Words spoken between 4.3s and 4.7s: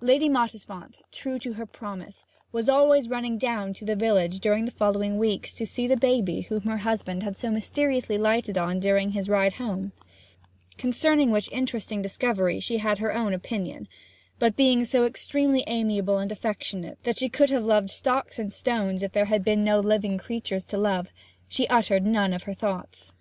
during